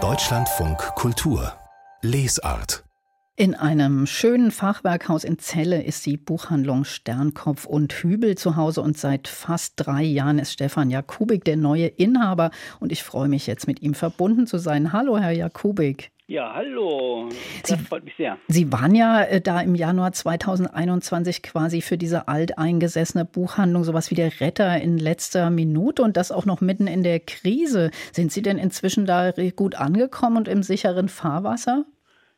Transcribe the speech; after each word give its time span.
Deutschlandfunk 0.00 0.78
Kultur 0.94 1.52
Lesart 2.00 2.84
in 3.34 3.56
einem 3.56 4.06
schönen 4.06 4.52
Fachwerkhaus 4.52 5.24
in 5.24 5.38
Celle 5.38 5.82
ist 5.82 6.06
die 6.06 6.16
Buchhandlung 6.16 6.84
Sternkopf 6.84 7.66
und 7.66 7.92
Hübel 7.92 8.36
zu 8.36 8.54
Hause 8.54 8.82
und 8.82 8.98
seit 8.98 9.26
fast 9.26 9.74
drei 9.76 10.02
Jahren 10.02 10.38
ist 10.38 10.52
Stefan 10.52 10.90
Jakubik 10.90 11.44
der 11.44 11.56
neue 11.56 11.86
Inhaber 11.86 12.52
und 12.78 12.92
ich 12.92 13.02
freue 13.02 13.28
mich 13.28 13.48
jetzt 13.48 13.66
mit 13.66 13.82
ihm 13.82 13.94
verbunden 13.94 14.46
zu 14.46 14.58
sein. 14.58 14.92
Hallo, 14.92 15.18
Herr 15.18 15.32
Jakubik. 15.32 16.12
Ja, 16.30 16.52
hallo. 16.54 17.30
Das 17.62 17.70
Sie, 17.70 17.86
freut 17.86 18.04
mich 18.04 18.14
sehr. 18.16 18.36
Sie 18.48 18.70
waren 18.70 18.94
ja 18.94 19.22
äh, 19.22 19.40
da 19.40 19.62
im 19.62 19.74
Januar 19.74 20.12
2021 20.12 21.42
quasi 21.42 21.80
für 21.80 21.96
diese 21.96 22.28
alteingesessene 22.28 23.24
Buchhandlung 23.24 23.82
sowas 23.82 24.10
wie 24.10 24.14
der 24.14 24.38
Retter 24.38 24.78
in 24.78 24.98
letzter 24.98 25.48
Minute 25.48 26.02
und 26.02 26.18
das 26.18 26.30
auch 26.30 26.44
noch 26.44 26.60
mitten 26.60 26.86
in 26.86 27.02
der 27.02 27.20
Krise. 27.20 27.90
Sind 28.12 28.30
Sie 28.30 28.42
denn 28.42 28.58
inzwischen 28.58 29.06
da 29.06 29.32
gut 29.56 29.76
angekommen 29.76 30.36
und 30.36 30.48
im 30.48 30.62
sicheren 30.62 31.08
Fahrwasser? 31.08 31.86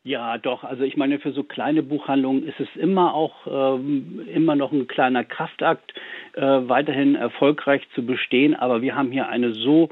Ja, 0.03 0.39
doch. 0.39 0.63
Also 0.63 0.83
ich 0.83 0.97
meine, 0.97 1.19
für 1.19 1.31
so 1.31 1.43
kleine 1.43 1.83
Buchhandlungen 1.83 2.47
ist 2.47 2.59
es 2.59 2.69
immer 2.75 3.13
auch 3.13 3.35
ähm, 3.45 4.21
immer 4.33 4.55
noch 4.55 4.71
ein 4.71 4.87
kleiner 4.87 5.23
Kraftakt, 5.23 5.93
äh, 6.33 6.41
weiterhin 6.41 7.15
erfolgreich 7.15 7.87
zu 7.93 8.03
bestehen. 8.03 8.55
Aber 8.55 8.81
wir 8.81 8.95
haben 8.95 9.11
hier 9.11 9.27
eine 9.27 9.53
so 9.53 9.89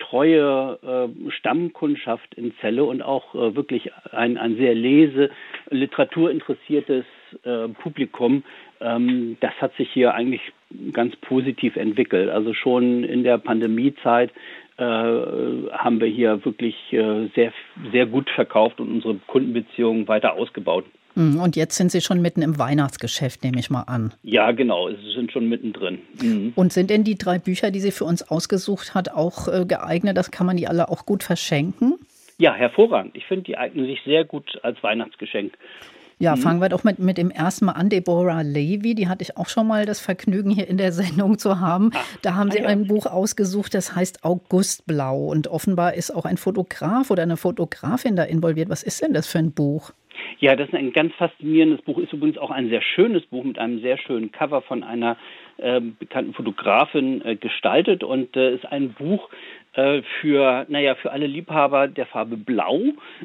treue 0.00 0.78
äh, 0.82 1.30
Stammkundschaft 1.30 2.34
in 2.34 2.52
Celle 2.60 2.84
und 2.84 3.02
auch 3.02 3.34
äh, 3.34 3.54
wirklich 3.54 3.90
ein, 4.10 4.36
ein 4.36 4.56
sehr 4.56 4.74
lese, 4.74 5.30
literaturinteressiertes 5.70 7.04
äh, 7.44 7.68
Publikum. 7.68 8.42
Ähm, 8.80 9.36
das 9.40 9.52
hat 9.60 9.74
sich 9.76 9.90
hier 9.92 10.14
eigentlich 10.14 10.40
ganz 10.92 11.14
positiv 11.16 11.76
entwickelt. 11.76 12.30
Also 12.30 12.54
schon 12.54 13.04
in 13.04 13.22
der 13.22 13.38
Pandemiezeit 13.38 14.30
äh, 14.78 14.82
haben 14.82 16.00
wir 16.00 16.08
hier 16.08 16.44
wirklich 16.44 16.74
äh, 16.92 17.28
sehr, 17.34 17.52
sehr 17.92 18.06
gut 18.06 18.28
verkauft 18.30 18.80
und 18.80 18.88
unsere 18.90 19.14
Kundenbeziehungen 19.26 20.08
weiter 20.08 20.34
ausgebaut. 20.34 20.84
Mhm, 21.14 21.40
und 21.40 21.56
jetzt 21.56 21.76
sind 21.76 21.90
Sie 21.90 22.00
schon 22.00 22.22
mitten 22.22 22.42
im 22.42 22.58
Weihnachtsgeschäft, 22.58 23.42
nehme 23.44 23.58
ich 23.58 23.70
mal 23.70 23.82
an. 23.82 24.12
Ja, 24.22 24.52
genau, 24.52 24.90
Sie 24.90 25.12
sind 25.14 25.32
schon 25.32 25.48
mittendrin. 25.48 25.98
Mhm. 26.22 26.52
Und 26.54 26.72
sind 26.72 26.90
denn 26.90 27.04
die 27.04 27.16
drei 27.16 27.38
Bücher, 27.38 27.70
die 27.70 27.80
sie 27.80 27.90
für 27.90 28.04
uns 28.04 28.22
ausgesucht 28.22 28.94
hat, 28.94 29.10
auch 29.10 29.48
äh, 29.48 29.64
geeignet? 29.66 30.16
Das 30.16 30.30
kann 30.30 30.46
man 30.46 30.56
die 30.56 30.68
alle 30.68 30.88
auch 30.88 31.06
gut 31.06 31.22
verschenken? 31.22 31.94
Ja, 32.38 32.54
hervorragend. 32.54 33.16
Ich 33.16 33.26
finde, 33.26 33.42
die 33.42 33.58
eignen 33.58 33.86
sich 33.86 34.00
sehr 34.04 34.24
gut 34.24 34.58
als 34.62 34.82
Weihnachtsgeschenk. 34.82 35.52
Ja, 36.20 36.36
mhm. 36.36 36.40
fangen 36.40 36.60
wir 36.60 36.68
doch 36.68 36.84
mit, 36.84 36.98
mit 36.98 37.16
dem 37.18 37.30
ersten 37.30 37.64
Mal 37.64 37.72
an. 37.72 37.88
Deborah 37.88 38.42
Levy, 38.42 38.94
die 38.94 39.08
hatte 39.08 39.22
ich 39.22 39.38
auch 39.38 39.48
schon 39.48 39.66
mal 39.66 39.86
das 39.86 40.00
Vergnügen, 40.00 40.50
hier 40.50 40.68
in 40.68 40.76
der 40.76 40.92
Sendung 40.92 41.38
zu 41.38 41.60
haben. 41.60 41.90
Ach, 41.94 42.04
da 42.22 42.34
haben 42.34 42.50
Sie 42.50 42.60
ah, 42.60 42.64
ja. 42.64 42.68
ein 42.68 42.86
Buch 42.86 43.06
ausgesucht, 43.06 43.74
das 43.74 43.96
heißt 43.96 44.22
Augustblau. 44.22 45.26
Und 45.26 45.48
offenbar 45.48 45.94
ist 45.94 46.14
auch 46.14 46.26
ein 46.26 46.36
Fotograf 46.36 47.10
oder 47.10 47.22
eine 47.22 47.38
Fotografin 47.38 48.16
da 48.16 48.22
involviert. 48.22 48.68
Was 48.68 48.82
ist 48.82 49.02
denn 49.02 49.14
das 49.14 49.26
für 49.26 49.38
ein 49.38 49.52
Buch? 49.52 49.92
Ja, 50.38 50.56
das 50.56 50.68
ist 50.68 50.74
ein 50.74 50.92
ganz 50.92 51.14
faszinierendes 51.14 51.82
Buch. 51.82 51.98
Ist 51.98 52.12
übrigens 52.12 52.38
auch 52.38 52.50
ein 52.50 52.68
sehr 52.68 52.82
schönes 52.82 53.24
Buch 53.26 53.44
mit 53.44 53.58
einem 53.58 53.80
sehr 53.80 53.98
schönen 53.98 54.32
Cover 54.32 54.62
von 54.62 54.82
einer 54.82 55.16
äh, 55.58 55.80
bekannten 55.80 56.34
Fotografin 56.34 57.24
äh, 57.24 57.36
gestaltet 57.36 58.04
und 58.04 58.36
äh, 58.36 58.54
ist 58.54 58.66
ein 58.66 58.92
Buch 58.92 59.28
äh, 59.74 60.02
für, 60.20 60.66
naja, 60.68 60.94
für 60.94 61.12
alle 61.12 61.26
Liebhaber 61.26 61.88
der 61.88 62.06
Farbe 62.06 62.36
Blau. 62.36 62.80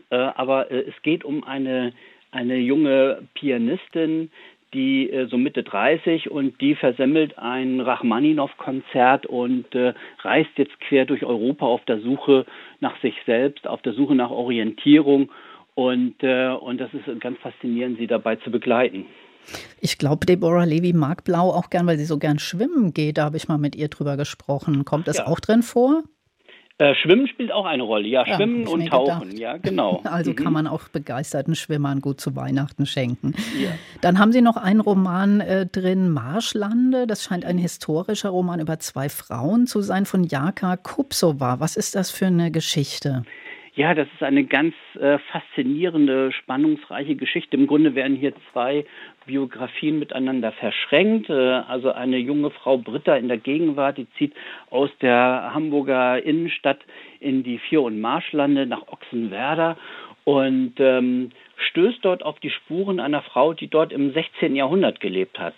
Äh, 0.10 0.16
aber 0.16 0.72
äh, 0.72 0.86
es 0.88 1.02
geht 1.04 1.24
um 1.24 1.44
eine 1.44 1.94
eine 2.32 2.58
junge 2.58 3.20
Pianistin, 3.34 4.30
die 4.74 5.10
äh, 5.10 5.28
so 5.28 5.38
Mitte 5.38 5.64
30 5.64 6.30
und 6.30 6.60
die 6.62 6.76
versemmelt 6.76 7.38
ein 7.40 7.80
Rachmaninow-Konzert 7.80 9.26
und 9.26 9.74
äh, 9.74 9.94
reist 10.22 10.52
jetzt 10.58 10.80
quer 10.82 11.06
durch 11.06 11.24
Europa 11.24 11.66
auf 11.66 11.84
der 11.86 12.02
Suche 12.02 12.46
nach 12.82 13.00
sich 13.02 13.16
selbst, 13.26 13.68
auf 13.68 13.82
der 13.82 13.94
Suche 13.94 14.16
nach 14.16 14.32
Orientierung 14.32 15.32
und, 15.76 16.16
äh, 16.22 16.50
und 16.50 16.80
das 16.80 16.90
ist 16.94 17.22
ganz 17.22 17.38
faszinierend, 17.40 17.98
sie 17.98 18.08
dabei 18.08 18.38
zu 18.38 18.50
begleiten. 18.50 19.06
Ich 19.80 19.98
glaube, 19.98 20.26
Deborah 20.26 20.64
Levy 20.64 20.94
mag 20.94 21.24
Blau 21.24 21.52
auch 21.52 21.70
gern, 21.70 21.86
weil 21.86 21.98
sie 21.98 22.06
so 22.06 22.18
gern 22.18 22.40
schwimmen 22.40 22.94
geht. 22.94 23.18
Da 23.18 23.26
habe 23.26 23.38
ich 23.38 23.48
mal 23.48 23.60
mit 23.60 23.76
ihr 23.76 23.90
drüber 23.90 24.18
gesprochen. 24.18 24.86
Kommt 24.86 25.08
das 25.08 25.18
ja. 25.18 25.28
auch 25.28 25.40
drin 25.40 25.62
vor? 25.62 26.04
Äh, 26.78 26.94
Schwimmen 26.96 27.26
spielt 27.30 27.54
auch 27.54 27.66
eine 27.66 27.84
Rolle, 27.84 28.06
ja, 28.06 28.26
ja 28.26 28.36
Schwimmen 28.36 28.68
und 28.68 28.88
Tauchen, 28.88 29.30
gedacht. 29.30 29.40
ja, 29.40 29.58
genau. 29.58 30.02
Also 30.12 30.32
mhm. 30.32 30.36
kann 30.36 30.52
man 30.52 30.68
auch 30.68 30.90
begeisterten 30.90 31.56
Schwimmern 31.56 32.02
gut 32.02 32.20
zu 32.20 32.36
Weihnachten 32.36 32.86
schenken. 32.86 33.34
Ja. 33.58 33.70
Dann 34.02 34.20
haben 34.20 34.34
Sie 34.34 34.42
noch 34.42 34.58
einen 34.58 34.82
Roman 34.82 35.40
äh, 35.40 35.66
drin, 35.68 36.10
Marschlande. 36.10 37.08
Das 37.08 37.24
scheint 37.24 37.46
ein 37.46 37.58
historischer 37.58 38.30
Roman 38.30 38.60
über 38.60 38.78
zwei 38.80 39.08
Frauen 39.08 39.68
zu 39.68 39.82
sein, 39.82 40.06
von 40.06 40.26
Jaka 40.26 40.76
Kupsova. 40.76 41.62
Was 41.62 41.78
ist 41.78 41.96
das 41.96 42.12
für 42.12 42.26
eine 42.26 42.52
Geschichte? 42.52 43.24
Ja, 43.76 43.94
das 43.94 44.08
ist 44.14 44.24
eine 44.24 44.46
ganz 44.46 44.74
äh, 44.98 45.18
faszinierende, 45.32 46.32
spannungsreiche 46.32 47.16
Geschichte. 47.16 47.58
Im 47.58 47.68
Grunde 47.68 47.94
werden 47.94 48.16
hier 48.16 48.32
zwei 48.54 48.86
Biografien 49.26 50.00
miteinander 50.00 50.54
verschränkt. 50.54 51.30
Äh, 51.30 51.34
also 51.34 51.92
eine 51.92 52.18
junge 52.18 52.52
Frau 52.52 52.78
Britta 52.78 53.18
in 53.18 53.28
der 53.28 53.38
Gegenwart, 53.38 53.98
die 53.98 54.08
zieht 54.18 54.34
aus 54.70 54.90
der 55.02 55.52
Hamburger 55.54 56.24
Innenstadt 56.24 56.80
in 57.20 57.44
die 57.44 57.58
Vier- 57.58 57.82
und 57.82 58.00
Marschlande 58.00 58.66
nach 58.66 58.88
Ochsenwerder 58.88 59.76
und 60.24 60.76
ähm, 60.80 61.32
stößt 61.70 62.00
dort 62.02 62.24
auf 62.24 62.40
die 62.40 62.52
Spuren 62.52 63.02
einer 63.02 63.22
Frau, 63.24 63.54
die 63.54 63.68
dort 63.68 63.92
im 63.92 64.14
16. 64.14 64.56
Jahrhundert 64.56 65.02
gelebt 65.02 65.38
hat, 65.38 65.54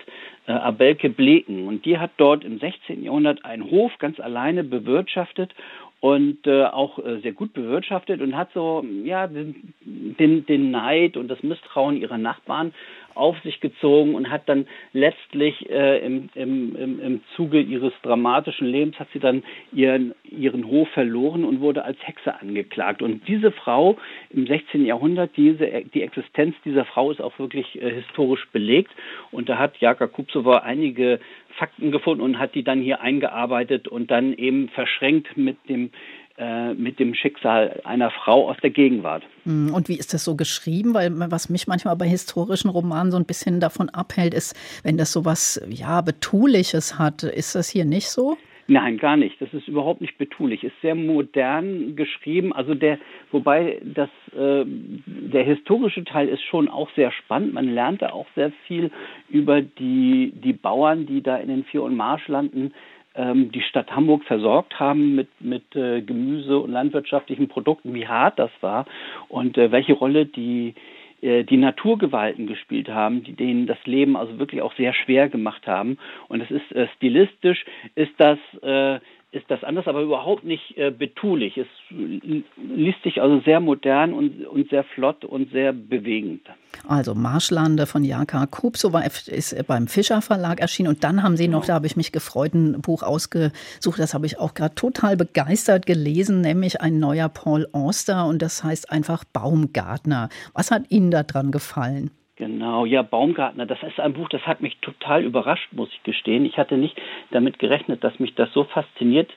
äh, 0.48 0.54
Abelke 0.54 1.10
Bleken. 1.10 1.68
Und 1.68 1.86
die 1.86 2.00
hat 2.00 2.12
dort 2.18 2.44
im 2.44 2.58
16. 2.58 3.04
Jahrhundert 3.04 3.46
einen 3.46 3.70
Hof 3.70 3.92
ganz 4.00 4.20
alleine 4.20 4.64
bewirtschaftet 4.64 5.54
und 6.00 6.46
äh, 6.46 6.66
auch 6.66 7.00
äh, 7.00 7.20
sehr 7.22 7.34
gut 7.34 7.54
bewirtschaftet 7.54 8.22
und 8.22 8.36
hat 8.36 8.50
so 8.54 8.86
ja 9.04 9.28
den, 9.28 9.74
den, 9.82 10.46
den 10.46 10.72
Neid 10.72 11.18
und 11.18 11.28
das 11.28 11.42
Misstrauen 11.42 11.98
ihrer 11.98 12.18
Nachbarn 12.18 12.74
auf 13.18 13.38
sich 13.42 13.60
gezogen 13.60 14.16
und 14.16 14.30
hat 14.30 14.48
dann 14.48 14.68
letztlich 14.94 15.70
äh, 15.70 16.06
im, 16.06 16.30
im, 16.36 16.76
im, 16.76 17.00
im 17.00 17.22
Zuge 17.36 17.60
ihres 17.60 17.94
dramatischen 18.04 18.68
Lebens 18.68 19.00
hat 19.00 19.08
sie 19.14 19.20
dann 19.20 19.44
ihren, 19.72 20.14
ihren 20.24 20.68
Hof 20.68 20.88
verloren 20.90 21.44
und 21.44 21.62
wurde 21.62 21.84
als 21.84 21.98
Hexe 22.06 22.40
angeklagt. 22.40 23.02
Und 23.02 23.28
diese 23.28 23.52
Frau 23.52 23.98
im 24.30 24.48
16. 24.48 24.86
Jahrhundert, 24.86 25.32
diese, 25.36 25.66
die 25.94 26.02
Existenz 26.02 26.56
dieser 26.64 26.86
Frau 26.86 27.12
ist 27.12 27.22
auch 27.22 27.38
wirklich 27.40 27.82
äh, 27.82 27.92
historisch 27.92 28.48
belegt. 28.52 28.92
Und 29.32 29.50
da 29.50 29.58
hat 29.58 29.78
Jaka 29.78 30.08
Kupsova 30.08 30.60
einige 30.60 31.20
Fakten 31.58 31.92
gefunden 31.92 32.22
und 32.22 32.40
hat 32.40 32.56
die 32.56 32.64
dann 32.64 32.82
hier 32.82 33.02
eingearbeitet 33.02 33.88
und 33.88 34.12
dann 34.12 34.34
eben 34.34 34.70
verschränkt 34.70 35.36
mit 35.38 35.58
dem 35.68 35.90
äh, 36.38 36.74
mit 36.74 37.00
dem 37.00 37.16
Schicksal 37.16 37.82
einer 37.84 38.12
Frau 38.12 38.50
aus 38.50 38.58
der 38.62 38.70
Gegenwart. 38.70 39.24
Hm, 39.46 39.74
und 39.74 39.90
wie 39.90 39.98
ist 39.98 40.14
das 40.14 40.24
so 40.24 40.36
geschrieben? 40.36 40.94
Weil 40.94 41.12
was 41.32 41.50
mich 41.50 41.68
manchmal 41.68 41.96
bei 41.96 42.08
historischen 42.08 42.70
Romanen 42.70 43.12
so 43.12 43.18
ein 43.18 43.26
bisschen 43.26 43.60
davon 43.60 43.90
abhält, 43.90 44.34
ist, 44.34 44.56
wenn 44.84 44.98
das 44.98 45.12
so 45.12 45.26
was 45.26 45.60
ja 45.70 46.02
Betuliches 46.02 47.00
hat, 47.00 47.24
ist 47.24 47.56
das 47.56 47.70
hier 47.70 47.86
nicht 47.86 48.10
so? 48.10 48.38
Nein, 48.70 48.98
gar 48.98 49.16
nicht. 49.16 49.42
Das 49.42 49.54
ist 49.54 49.70
überhaupt 49.70 50.02
nicht 50.02 50.18
betulich. 50.18 50.64
Ist 50.64 50.80
sehr 50.82 50.94
modern 50.94 51.96
geschrieben. 51.96 52.52
Also 52.52 52.76
der, 52.76 53.00
wobei 53.32 53.80
das, 53.82 54.10
äh, 54.36 54.66
der 54.66 55.44
historische 55.46 56.04
Teil 56.04 56.28
ist 56.28 56.44
schon 56.44 56.68
auch 56.68 56.90
sehr 56.94 57.12
spannend. 57.14 57.54
Man 57.54 57.74
lernt 57.74 58.02
da 58.02 58.10
auch 58.10 58.28
sehr 58.36 58.52
viel 58.68 58.92
über 59.30 59.62
die, 59.62 60.34
die 60.36 60.52
Bauern, 60.52 61.06
die 61.06 61.22
da 61.22 61.38
in 61.38 61.48
den 61.48 61.64
Vier- 61.64 61.84
und 61.84 61.96
Marschlanden 61.96 62.66
ähm, 62.66 62.72
die 63.18 63.62
Stadt 63.62 63.92
Hamburg 63.92 64.24
versorgt 64.26 64.80
haben 64.80 65.16
mit, 65.16 65.30
mit 65.40 65.76
äh, 65.76 66.02
Gemüse 66.02 66.60
und 66.60 66.72
landwirtschaftlichen 66.72 67.48
Produkten, 67.48 67.94
wie 67.94 68.08
hart 68.08 68.38
das 68.38 68.52
war 68.62 68.86
und 69.28 69.58
äh, 69.58 69.72
welche 69.72 69.94
Rolle 69.94 70.26
die 70.26 70.76
äh, 71.22 71.44
die 71.44 71.58
Naturgewalten 71.58 72.46
gespielt 72.46 72.90
haben, 72.90 73.24
die 73.24 73.34
denen 73.34 73.66
das 73.66 73.84
Leben 73.86 74.16
also 74.16 74.38
wirklich 74.38 74.62
auch 74.62 74.76
sehr 74.76 74.94
schwer 74.94 75.30
gemacht 75.30 75.66
haben. 75.66 75.98
Und 76.28 76.42
es 76.42 76.52
ist 76.52 76.72
äh, 76.74 76.88
stilistisch, 76.96 77.66
ist 77.96 78.14
das 78.18 78.38
äh, 78.62 79.00
ist 79.32 79.46
das 79.50 79.64
anders, 79.64 79.88
aber 79.88 80.02
überhaupt 80.02 80.46
nicht 80.46 80.78
äh, 80.78 80.90
betulich. 80.90 81.58
Es 81.58 81.68
liest 81.90 83.04
sich 83.04 83.22
also 83.22 83.42
sehr 83.42 83.60
modern 83.60 84.14
und, 84.14 84.46
und 84.46 84.70
sehr 84.70 84.86
flott 84.86 85.26
und 85.26 85.52
sehr 85.52 85.74
bewegend. 85.74 86.48
Also 86.88 87.14
Marschlande 87.14 87.88
von 87.88 88.06
Jaka 88.06 88.46
Kupsova 88.46 89.02
ist 89.02 89.68
beim 89.68 89.88
Fischer 89.88 90.22
Verlag 90.22 90.62
erschienen 90.62 90.90
und 90.90 91.04
dann 91.04 91.24
haben 91.24 91.36
Sie 91.36 91.50
noch, 91.50 91.66
da 91.66 91.74
habe 91.74 91.88
ich 91.88 91.98
mich 91.98 92.14
gefreut, 92.14 92.54
ein 92.54 92.82
Buch 92.82 93.04
ausgesucht, 93.04 94.00
das 94.00 94.14
habe 94.14 94.26
ich 94.26 94.40
auch 94.40 94.54
gerade 94.54 94.76
total 94.76 95.18
begeistert 95.18 95.86
gelesen, 95.86 96.40
nämlich 96.42 96.80
ein 96.80 97.00
neuer 97.00 97.28
Paul 97.28 97.68
Auster 97.74 98.28
und 98.28 98.42
das 98.42 98.64
heißt 98.64 98.92
einfach 98.92 99.26
Baumgartner. 99.26 100.30
Was 100.54 100.72
hat 100.72 100.84
Ihnen 100.90 101.12
daran 101.12 101.52
gefallen? 101.52 102.12
Genau, 102.38 102.86
ja, 102.86 103.02
Baumgartner, 103.02 103.66
das 103.66 103.82
ist 103.82 104.00
ein 104.00 104.14
Buch, 104.14 104.30
das 104.30 104.46
hat 104.46 104.62
mich 104.62 104.78
total 104.78 105.24
überrascht, 105.24 105.70
muss 105.74 105.90
ich 105.92 106.04
gestehen. 106.04 106.46
Ich 106.46 106.58
hatte 106.58 106.78
nicht 106.78 106.96
damit 107.32 107.58
gerechnet, 107.58 108.04
dass 108.04 108.20
mich 108.20 108.36
das 108.36 108.54
so 108.54 108.64
fasziniert. 108.64 109.32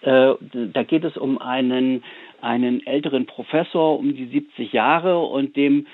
Äh, 0.00 0.34
da 0.72 0.82
geht 0.82 1.04
es 1.04 1.18
um 1.18 1.38
einen, 1.38 2.02
einen 2.40 2.86
älteren 2.86 3.26
Professor 3.26 3.98
um 3.98 4.14
die 4.14 4.26
70 4.26 4.72
Jahre 4.72 5.18
und 5.18 5.54
dem, 5.56 5.86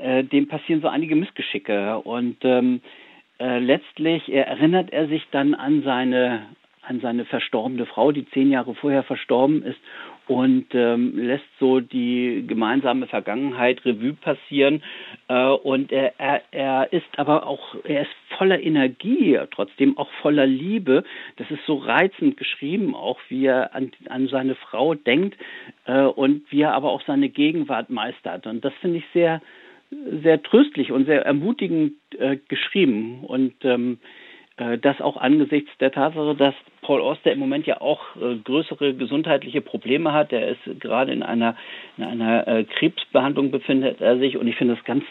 äh, 0.00 0.24
dem 0.24 0.48
passieren 0.48 0.82
so 0.82 0.88
einige 0.88 1.14
Missgeschicke. 1.14 2.00
Und 2.00 2.38
ähm, 2.42 2.80
äh, 3.38 3.60
letztlich 3.60 4.32
erinnert 4.32 4.92
er 4.92 5.06
sich 5.06 5.24
dann 5.30 5.54
an 5.54 5.82
seine 5.84 6.46
an 6.82 7.00
seine 7.00 7.24
verstorbene 7.24 7.86
Frau, 7.86 8.10
die 8.10 8.28
zehn 8.30 8.50
Jahre 8.50 8.74
vorher 8.74 9.04
verstorben 9.04 9.62
ist 9.62 9.78
und 10.30 10.66
ähm, 10.74 11.18
lässt 11.18 11.48
so 11.58 11.80
die 11.80 12.44
gemeinsame 12.46 13.08
Vergangenheit 13.08 13.84
Revue 13.84 14.12
passieren. 14.12 14.80
Äh, 15.26 15.48
und 15.48 15.90
er, 15.90 16.12
er, 16.20 16.42
er 16.52 16.92
ist 16.92 17.08
aber 17.16 17.48
auch, 17.48 17.74
er 17.82 18.02
ist 18.02 18.12
voller 18.38 18.62
Energie, 18.62 19.36
trotzdem 19.50 19.98
auch 19.98 20.08
voller 20.22 20.46
Liebe. 20.46 21.02
Das 21.34 21.50
ist 21.50 21.66
so 21.66 21.74
reizend 21.74 22.36
geschrieben, 22.36 22.94
auch 22.94 23.18
wie 23.28 23.46
er 23.46 23.74
an, 23.74 23.90
an 24.08 24.28
seine 24.28 24.54
Frau 24.54 24.94
denkt 24.94 25.36
äh, 25.86 26.02
und 26.02 26.44
wie 26.52 26.60
er 26.60 26.74
aber 26.74 26.92
auch 26.92 27.02
seine 27.08 27.28
Gegenwart 27.28 27.90
meistert. 27.90 28.46
Und 28.46 28.64
das 28.64 28.72
finde 28.74 28.98
ich 28.98 29.04
sehr, 29.12 29.42
sehr 30.22 30.40
tröstlich 30.44 30.92
und 30.92 31.06
sehr 31.06 31.26
ermutigend 31.26 31.94
äh, 32.16 32.36
geschrieben. 32.46 33.24
Und 33.24 33.54
ähm, 33.64 33.98
äh, 33.98 34.19
das 34.80 35.00
auch 35.00 35.16
angesichts 35.16 35.70
der 35.78 35.92
Tatsache, 35.92 36.34
dass 36.34 36.54
Paul 36.82 37.00
Oster 37.00 37.32
im 37.32 37.38
Moment 37.38 37.66
ja 37.66 37.80
auch 37.80 38.00
äh, 38.16 38.36
größere 38.36 38.94
gesundheitliche 38.94 39.60
Probleme 39.60 40.12
hat. 40.12 40.32
Er 40.32 40.48
ist 40.48 40.80
gerade 40.80 41.12
in 41.12 41.22
einer, 41.22 41.56
in 41.96 42.04
einer 42.04 42.46
äh, 42.48 42.64
Krebsbehandlung 42.64 43.50
befindet 43.50 44.00
er 44.00 44.18
sich 44.18 44.36
und 44.36 44.46
ich 44.46 44.56
finde 44.56 44.74
es 44.74 44.84
ganz, 44.84 45.04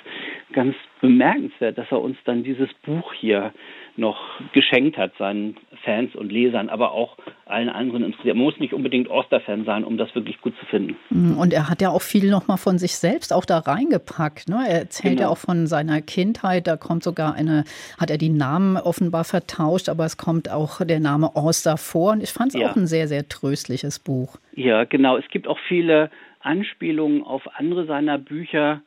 ganz 0.53 0.75
bemerkenswert, 1.01 1.77
dass 1.77 1.91
er 1.91 2.01
uns 2.01 2.17
dann 2.25 2.43
dieses 2.43 2.69
Buch 2.85 3.13
hier 3.13 3.53
noch 3.99 4.17
geschenkt 4.53 4.97
hat, 4.97 5.11
seinen 5.17 5.57
Fans 5.83 6.15
und 6.15 6.31
Lesern, 6.31 6.69
aber 6.69 6.91
auch 6.91 7.17
allen 7.45 7.69
anderen 7.69 8.03
interessiert. 8.03 8.35
Man 8.35 8.45
muss 8.45 8.59
nicht 8.59 8.73
unbedingt 8.73 9.09
Oster-Fan 9.09 9.65
sein, 9.65 9.83
um 9.83 9.97
das 9.97 10.13
wirklich 10.15 10.39
gut 10.41 10.53
zu 10.59 10.65
finden. 10.65 10.95
Mm, 11.09 11.37
und 11.37 11.53
er 11.53 11.69
hat 11.69 11.81
ja 11.81 11.89
auch 11.89 12.01
viel 12.01 12.29
nochmal 12.29 12.57
von 12.57 12.77
sich 12.77 12.95
selbst 12.95 13.33
auch 13.33 13.45
da 13.45 13.59
reingepackt. 13.59 14.49
Ne? 14.49 14.63
Er 14.67 14.79
erzählt 14.79 15.17
genau. 15.17 15.27
ja 15.27 15.29
auch 15.29 15.37
von 15.37 15.67
seiner 15.67 16.01
Kindheit. 16.01 16.67
Da 16.67 16.77
kommt 16.77 17.03
sogar 17.03 17.33
eine, 17.35 17.63
hat 17.99 18.09
er 18.09 18.17
die 18.17 18.29
Namen 18.29 18.77
offenbar 18.77 19.23
vertauscht, 19.23 19.89
aber 19.89 20.05
es 20.05 20.17
kommt 20.17 20.49
auch 20.49 20.83
der 20.83 20.99
Name 20.99 21.35
Oster 21.35 21.77
vor. 21.77 22.13
Und 22.13 22.23
ich 22.23 22.31
fand 22.31 22.53
es 22.53 22.59
ja. 22.59 22.69
auch 22.69 22.75
ein 22.75 22.87
sehr, 22.87 23.07
sehr 23.07 23.27
tröstliches 23.27 23.99
Buch. 23.99 24.37
Ja, 24.53 24.83
genau. 24.83 25.17
Es 25.17 25.27
gibt 25.29 25.47
auch 25.47 25.59
viele 25.67 26.09
Anspielungen 26.41 27.23
auf 27.23 27.43
andere 27.55 27.85
seiner 27.85 28.17
Bücher 28.17 28.81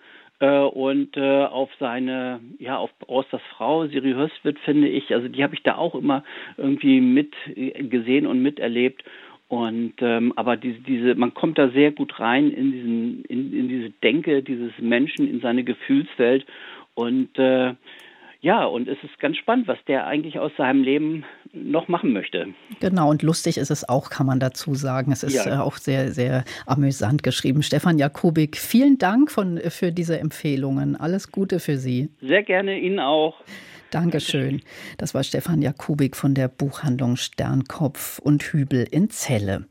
und 0.46 1.16
äh, 1.16 1.44
auf 1.44 1.70
seine, 1.78 2.40
ja, 2.58 2.76
auf 2.78 2.90
Osters 3.06 3.42
Frau, 3.56 3.86
Siri 3.86 4.12
Höstwit, 4.12 4.58
finde 4.60 4.88
ich, 4.88 5.14
also 5.14 5.28
die 5.28 5.42
habe 5.42 5.54
ich 5.54 5.62
da 5.62 5.76
auch 5.76 5.94
immer 5.94 6.24
irgendwie 6.56 7.00
mit 7.00 7.32
äh, 7.54 7.84
gesehen 7.84 8.26
und 8.26 8.42
miterlebt. 8.42 9.04
Und 9.48 9.94
ähm, 10.00 10.32
aber 10.36 10.56
diese, 10.56 10.80
diese, 10.80 11.14
man 11.14 11.34
kommt 11.34 11.58
da 11.58 11.68
sehr 11.68 11.92
gut 11.92 12.18
rein 12.18 12.50
in 12.50 12.72
diesen, 12.72 13.24
in, 13.26 13.52
in 13.52 13.68
diese 13.68 13.90
Denke 14.02 14.42
dieses 14.42 14.72
Menschen, 14.78 15.28
in 15.28 15.40
seine 15.40 15.62
Gefühlswelt 15.62 16.46
und 16.94 17.38
äh, 17.38 17.74
ja, 18.42 18.64
und 18.64 18.88
es 18.88 18.98
ist 19.04 19.18
ganz 19.20 19.36
spannend, 19.36 19.68
was 19.68 19.78
der 19.86 20.06
eigentlich 20.06 20.40
aus 20.40 20.50
seinem 20.58 20.82
Leben 20.82 21.24
noch 21.52 21.86
machen 21.86 22.12
möchte. 22.12 22.48
Genau, 22.80 23.08
und 23.08 23.22
lustig 23.22 23.56
ist 23.56 23.70
es 23.70 23.88
auch, 23.88 24.10
kann 24.10 24.26
man 24.26 24.40
dazu 24.40 24.74
sagen. 24.74 25.12
Es 25.12 25.22
ist 25.22 25.46
ja. 25.46 25.58
Äh, 25.58 25.60
auch 25.60 25.76
sehr, 25.76 26.10
sehr 26.10 26.44
amüsant 26.66 27.22
geschrieben. 27.22 27.62
Stefan 27.62 27.98
Jakubik, 27.98 28.56
vielen 28.56 28.98
Dank 28.98 29.30
von, 29.30 29.58
für 29.68 29.92
diese 29.92 30.18
Empfehlungen. 30.18 30.96
Alles 30.96 31.30
Gute 31.30 31.60
für 31.60 31.78
Sie. 31.78 32.10
Sehr 32.20 32.42
gerne 32.42 32.80
Ihnen 32.80 32.98
auch. 32.98 33.36
Dankeschön. 33.92 34.62
Das 34.98 35.14
war 35.14 35.22
Stefan 35.22 35.62
Jakubik 35.62 36.16
von 36.16 36.34
der 36.34 36.48
Buchhandlung 36.48 37.16
Sternkopf 37.16 38.18
und 38.18 38.42
Hübel 38.42 38.86
in 38.90 39.08
Celle. 39.10 39.66